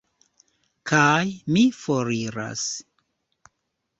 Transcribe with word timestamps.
Kaj 0.91 1.25
mi 1.57 1.61
foriras. 1.81 2.63